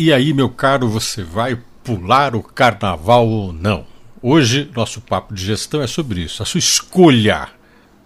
[0.00, 3.84] E aí, meu caro, você vai pular o carnaval ou não?
[4.22, 7.48] Hoje, nosso papo de gestão é sobre isso, a sua escolha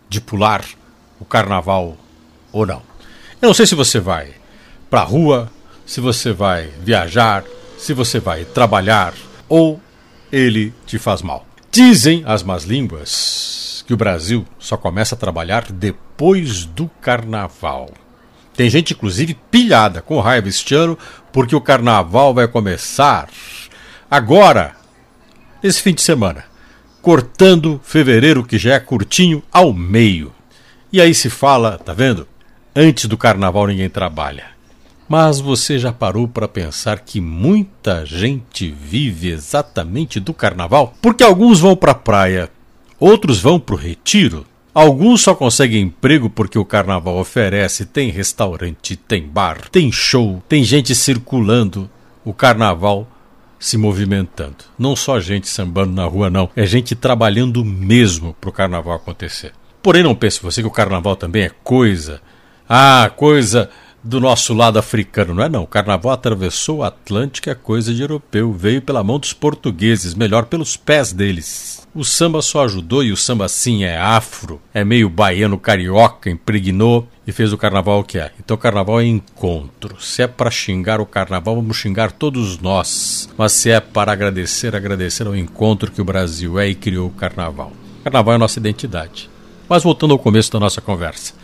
[0.09, 0.65] de pular
[1.21, 1.99] o carnaval
[2.51, 2.81] ou não.
[3.43, 4.33] Eu não sei se você vai
[4.89, 5.53] para a rua,
[5.85, 7.45] se você vai viajar,
[7.77, 9.13] se você vai trabalhar
[9.47, 9.79] ou
[10.33, 11.47] ele te faz mal.
[11.71, 17.91] Dizem as más línguas que o Brasil só começa a trabalhar depois do carnaval.
[18.55, 20.99] Tem gente, inclusive, pilhada com raiva este ano,
[21.33, 23.29] porque o carnaval vai começar
[24.11, 24.77] agora,
[25.63, 26.45] esse fim de semana,
[27.01, 30.33] cortando fevereiro, que já é curtinho, ao meio.
[30.93, 32.29] E aí se fala, tá vendo?
[32.77, 34.53] Antes do carnaval ninguém trabalha.
[35.09, 40.95] Mas você já parou para pensar que muita gente vive exatamente do carnaval?
[41.03, 42.51] Porque alguns vão para a praia,
[43.01, 48.97] outros vão para o retiro, Alguns só conseguem emprego porque o carnaval oferece, tem restaurante,
[48.97, 51.91] tem bar, tem show, tem gente circulando,
[52.25, 53.07] o carnaval
[53.59, 54.57] se movimentando.
[54.79, 59.53] Não só gente sambando na rua, não, é gente trabalhando mesmo para o carnaval acontecer.
[59.83, 62.23] Porém, não pense você que o carnaval também é coisa.
[62.67, 63.69] Ah, coisa
[64.03, 65.63] do nosso lado africano, não é não.
[65.63, 70.47] O carnaval atravessou o Atlântico, é coisa de europeu, veio pela mão dos portugueses, melhor
[70.47, 71.87] pelos pés deles.
[71.95, 77.07] O samba só ajudou e o samba sim é afro, é meio baiano carioca, impregnou
[77.27, 78.33] e fez o carnaval o que é.
[78.41, 80.01] Então carnaval é encontro.
[80.01, 83.29] Se é para xingar o carnaval, vamos xingar todos nós.
[83.37, 87.13] Mas se é para agradecer, agradecer ao encontro que o Brasil é e criou o
[87.13, 87.73] carnaval.
[88.01, 89.31] O carnaval é a nossa identidade.
[89.69, 91.35] Mas voltando ao começo da nossa conversa,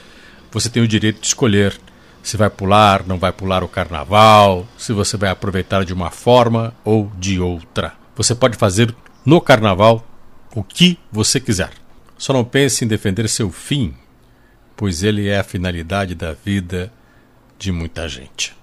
[0.51, 1.79] você tem o direito de escolher
[2.23, 6.75] se vai pular, não vai pular o carnaval, se você vai aproveitar de uma forma
[6.85, 7.95] ou de outra.
[8.17, 10.07] Você pode fazer no carnaval
[10.55, 11.71] o que você quiser.
[12.17, 13.95] Só não pense em defender seu fim,
[14.77, 16.93] pois ele é a finalidade da vida
[17.59, 18.57] de muita gente.